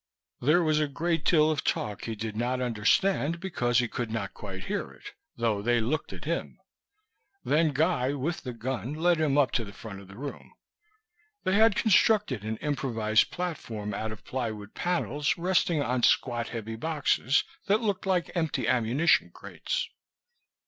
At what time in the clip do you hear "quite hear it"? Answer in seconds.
4.33-5.11